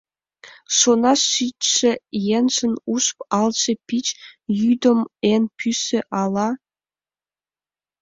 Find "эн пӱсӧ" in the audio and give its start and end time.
5.31-5.99